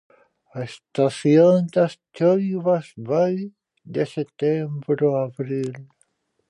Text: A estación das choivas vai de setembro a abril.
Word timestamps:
A 0.57 0.59
estación 0.71 1.55
das 1.75 1.93
choivas 2.17 2.87
vai 3.11 3.35
de 3.93 4.03
setembro 4.15 5.05
a 5.11 5.19
abril. 5.29 5.73